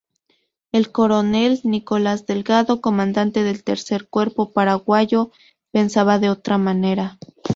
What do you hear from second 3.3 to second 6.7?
del Tercer Cuerpo paraguayo, pensaba de otra